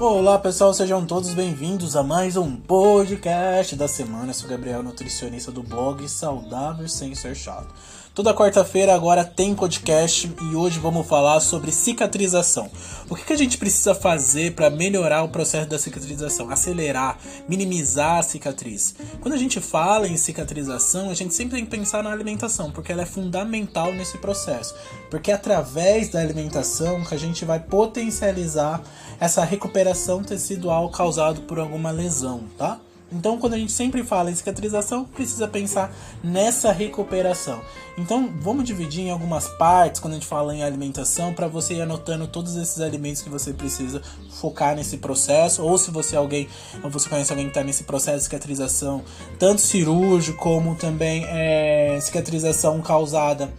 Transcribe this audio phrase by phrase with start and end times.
[0.00, 4.30] Olá pessoal, sejam todos bem-vindos a mais um podcast da semana.
[4.30, 7.74] Eu sou Gabriel, nutricionista do blog Saudável Sem Ser Chato.
[8.14, 12.68] Toda quarta-feira agora tem podcast e hoje vamos falar sobre cicatrização.
[13.08, 16.50] O que, que a gente precisa fazer para melhorar o processo da cicatrização?
[16.50, 17.16] Acelerar,
[17.48, 18.96] minimizar a cicatriz.
[19.20, 22.90] Quando a gente fala em cicatrização, a gente sempre tem que pensar na alimentação, porque
[22.90, 24.74] ela é fundamental nesse processo.
[25.10, 28.82] Porque é através da alimentação que a gente vai potencializar
[29.20, 29.87] essa recuperação
[30.22, 32.80] tecidual causada por alguma lesão, tá?
[33.10, 37.58] Então, quando a gente sempre fala em cicatrização, precisa pensar nessa recuperação.
[37.96, 41.80] Então, vamos dividir em algumas partes quando a gente fala em alimentação para você ir
[41.80, 44.02] anotando todos esses alimentos que você precisa
[44.38, 45.62] focar nesse processo.
[45.62, 46.48] Ou se você é alguém,
[46.82, 49.02] ou você conhece alguém que está nesse processo de cicatrização,
[49.38, 53.50] tanto cirúrgico como também é, cicatrização causada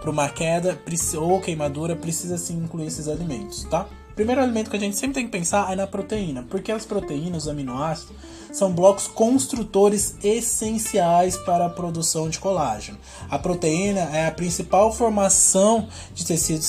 [0.00, 0.78] por uma queda
[1.16, 3.86] ou queimadura, precisa sim incluir esses alimentos, tá?
[4.14, 7.44] Primeiro alimento que a gente sempre tem que pensar é na proteína, porque as proteínas,
[7.44, 8.14] os aminoácidos,
[8.52, 12.98] são blocos construtores essenciais para a produção de colágeno.
[13.30, 16.62] A proteína é a principal formação de tecido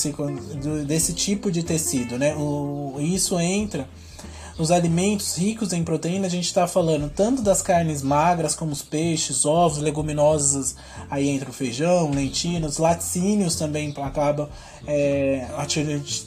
[0.86, 2.34] desse tipo de tecido, né?
[2.34, 3.86] O, isso entra
[4.58, 8.82] nos alimentos ricos em proteína, a gente está falando tanto das carnes magras, como os
[8.82, 10.76] peixes, ovos, leguminosas,
[11.10, 14.48] aí entra o feijão, lentilhas, laticínios também acabam
[14.86, 15.46] é,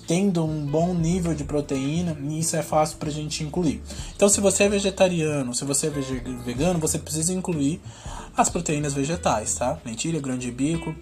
[0.06, 3.82] tendo um bom nível de proteína, e isso é fácil para a gente incluir.
[4.16, 7.82] Então, se você é vegetariano, se você é vegano, você precisa incluir
[8.36, 9.80] as proteínas vegetais, tá?
[9.86, 10.94] Lentilha, grão de bico,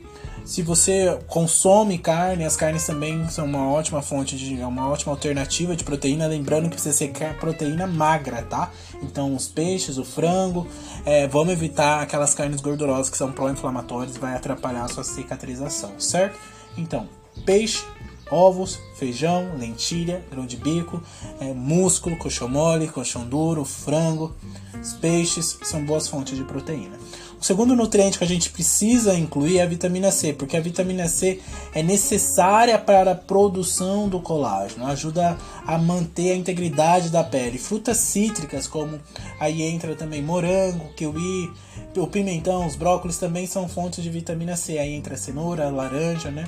[0.44, 5.12] se você consome carne, as carnes também são uma ótima fonte de é uma ótima
[5.12, 8.72] alternativa de proteína, lembrando que precisa ser proteína magra, tá?
[9.02, 10.68] Então os peixes, o frango,
[11.06, 16.38] é, vamos evitar aquelas carnes gordurosas que são pró-inflamatórias, vai atrapalhar a sua cicatrização, certo?
[16.78, 17.08] Então,
[17.46, 17.84] peixe,
[18.30, 21.02] ovos, feijão, lentilha, grão de bico,
[21.40, 24.36] é, músculo, coxão mole, coxão duro, frango,
[24.82, 26.98] os peixes são boas fontes de proteína.
[27.40, 31.08] O segundo nutriente que a gente precisa incluir é a vitamina C, porque a vitamina
[31.08, 31.42] C
[31.74, 37.58] é necessária para a produção do colágeno, ajuda a manter a integridade da pele.
[37.58, 39.00] Frutas cítricas, como
[39.40, 41.52] aí entra também morango, kiwi,
[41.98, 44.78] o pimentão, os brócolis também são fontes de vitamina C.
[44.78, 46.46] Aí entra a cenoura, laranja, né?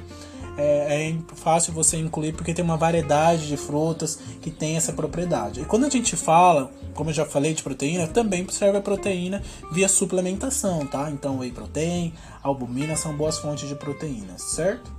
[0.58, 5.62] é, é, fácil você incluir porque tem uma variedade de frutas que tem essa propriedade.
[5.62, 9.41] E quando a gente fala, como eu já falei de proteína, também serve a proteína
[9.72, 11.09] via suplementação, tá?
[11.12, 12.12] Então whey protein,
[12.44, 14.97] albumina são boas fontes de proteína, certo?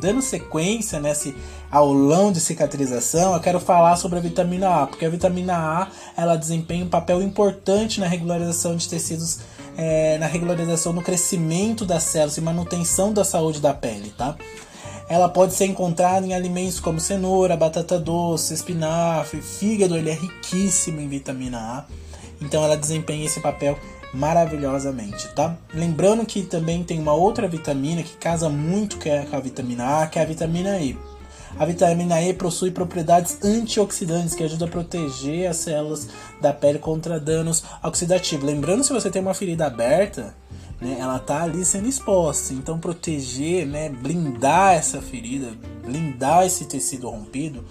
[0.00, 1.34] Dando sequência nesse
[1.70, 6.36] aulão de cicatrização, eu quero falar sobre a vitamina A, porque a vitamina A ela
[6.36, 9.40] desempenha um papel importante na regularização de tecidos,
[9.76, 14.36] é, na regularização no crescimento das células e manutenção da saúde da pele, tá?
[15.08, 21.00] Ela pode ser encontrada em alimentos como cenoura, batata doce, espinafre, fígado, ele é riquíssimo
[21.00, 21.84] em vitamina A.
[22.40, 23.78] Então ela desempenha esse papel
[24.14, 25.56] maravilhosamente, tá?
[25.72, 30.18] Lembrando que também tem uma outra vitamina que casa muito com a vitamina A, que
[30.18, 30.96] é a vitamina E.
[31.58, 36.08] A vitamina E possui propriedades antioxidantes que ajudam a proteger as células
[36.40, 38.44] da pele contra danos oxidativos.
[38.44, 40.34] Lembrando, se você tem uma ferida aberta,
[40.84, 42.52] né, ela tá ali sendo exposta.
[42.52, 45.52] Então proteger, né, blindar essa ferida,
[45.82, 47.64] blindar esse tecido rompido,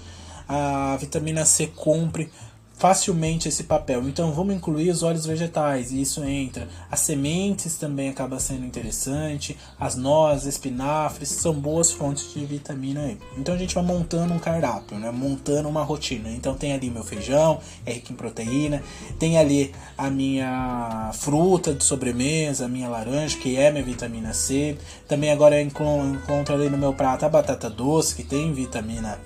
[0.49, 2.31] a vitamina C cumpre
[2.75, 4.07] facilmente esse papel.
[4.07, 6.67] Então vamos incluir os óleos vegetais, e isso entra.
[6.91, 13.17] As sementes também acaba sendo interessante, as nozes, espinafres são boas fontes de vitamina E.
[13.37, 15.11] Então a gente vai montando um cardápio, né?
[15.11, 16.29] montando uma rotina.
[16.29, 18.83] Então tem ali meu feijão, é rico em proteína,
[19.17, 24.77] tem ali a minha fruta de sobremesa, a minha laranja, que é minha vitamina C.
[25.07, 29.19] Também agora eu encontro ali no meu prato a batata doce, que tem vitamina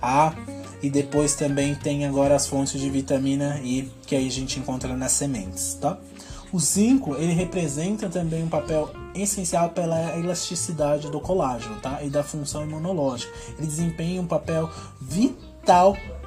[0.00, 0.32] A
[0.84, 4.94] e depois também tem agora as fontes de vitamina I que aí a gente encontra
[4.94, 5.96] nas sementes, tá?
[6.52, 12.02] O zinco ele representa também um papel essencial pela elasticidade do colágeno, tá?
[12.02, 13.32] E da função imunológica.
[13.56, 14.70] Ele desempenha um papel
[15.00, 15.53] vital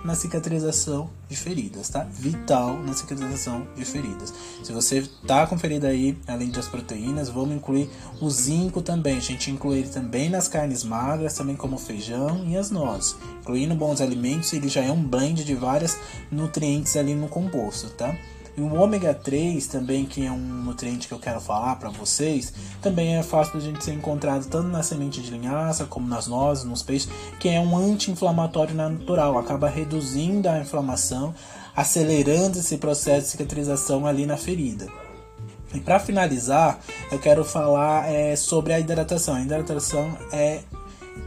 [0.03, 2.03] na cicatrização de feridas, tá?
[2.09, 4.33] Vital na cicatrização de feridas.
[4.63, 7.89] Se você tá com ferida aí, além das proteínas, vamos incluir
[8.21, 9.17] o zinco também.
[9.17, 13.15] A gente inclui ele também nas carnes magras, também como feijão e as nozes.
[13.41, 15.97] Incluindo bons alimentos, ele já é um blend de vários
[16.31, 18.15] nutrientes ali no composto, tá?
[18.57, 22.51] E o ômega 3 também, que é um nutriente que eu quero falar para vocês,
[22.81, 26.25] também é fácil de a gente ser encontrado tanto na semente de linhaça como nas
[26.25, 27.07] nozes, nos peixes,
[27.39, 31.35] que é um anti-inflamatório natural, acaba reduzindo a inflamação,
[31.75, 34.87] acelerando esse processo de cicatrização ali na ferida.
[35.71, 36.79] E para finalizar,
[37.11, 39.35] eu quero falar é, sobre a hidratação.
[39.35, 40.61] A hidratação é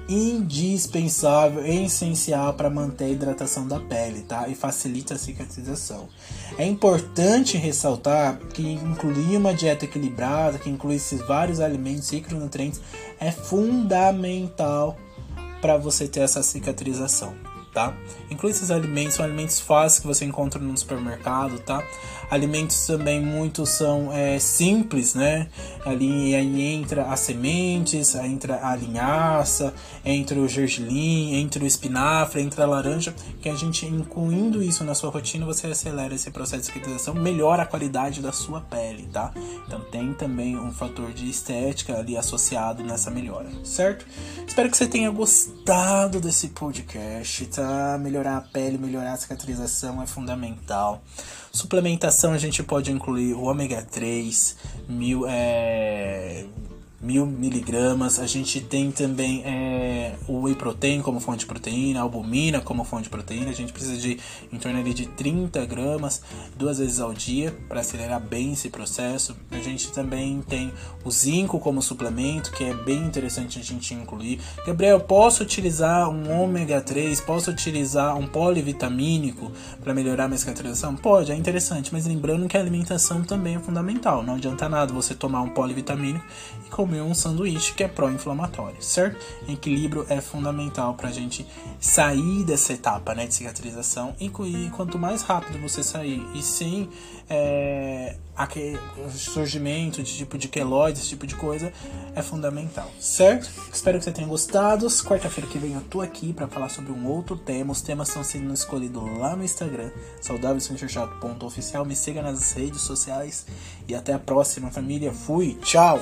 [0.08, 4.48] indispensável e essencial para manter a hidratação da pele, tá?
[4.48, 6.08] E facilita a cicatrização.
[6.58, 12.80] É importante ressaltar que incluir uma dieta equilibrada, que inclui esses vários alimentos e micronutrientes,
[13.18, 14.96] é fundamental
[15.60, 17.34] para você ter essa cicatrização
[17.72, 17.94] tá?
[18.30, 21.82] Inclui esses alimentos, são alimentos fáceis que você encontra no supermercado, tá?
[22.30, 25.48] Alimentos também muitos são é, simples, né?
[25.84, 29.74] Ali aí entra as sementes, entra a linhaça,
[30.04, 34.94] entra o gergelim, entra o espinafre, entra a laranja, que a gente incluindo isso na
[34.94, 39.32] sua rotina, você acelera esse processo de cicatrização, melhora a qualidade da sua pele, tá?
[39.66, 44.06] Então tem também um fator de estética ali associado nessa melhora, certo?
[44.46, 47.59] Espero que você tenha gostado desse podcast, tá?
[47.98, 51.02] Melhorar a pele, melhorar a cicatrização é fundamental.
[51.52, 54.56] Suplementação a gente pode incluir o ômega 3,
[54.88, 55.99] mil, é,
[57.10, 58.20] mil miligramas.
[58.20, 62.84] A gente tem também é, o whey protein como fonte de proteína, a albumina como
[62.84, 63.50] fonte de proteína.
[63.50, 64.18] A gente precisa de
[64.52, 66.22] em torno de 30 gramas
[66.56, 69.36] duas vezes ao dia para acelerar bem esse processo.
[69.50, 70.72] A gente também tem
[71.04, 74.40] o zinco como suplemento, que é bem interessante a gente incluir.
[74.64, 77.20] Gabriel, posso utilizar um ômega 3?
[77.20, 79.50] Posso utilizar um polivitamínico
[79.82, 80.94] para melhorar a minha cicatrização?
[80.94, 84.22] Pode, é interessante, mas lembrando que a alimentação também é fundamental.
[84.22, 86.24] Não adianta nada você tomar um polivitamínico
[86.66, 89.24] e comer comer um sanduíche que é pró-inflamatório, certo?
[89.48, 91.46] Equilíbrio é fundamental para a gente
[91.80, 94.28] sair dessa etapa né, de cicatrização e,
[94.70, 96.88] quanto mais rápido você sair e sem
[97.28, 98.16] é,
[99.10, 101.72] surgimento de tipo de queloide, esse tipo de coisa,
[102.14, 103.48] é fundamental, certo?
[103.72, 104.86] Espero que você tenha gostado.
[104.86, 107.72] Quarta-feira que vem eu tô aqui para falar sobre um outro tema.
[107.72, 111.84] Os temas estão sendo escolhidos lá no Instagram, saudávelcenterchato.oficial.
[111.84, 113.46] Me siga nas redes sociais
[113.88, 115.12] e até a próxima, família.
[115.12, 116.00] Fui, tchau!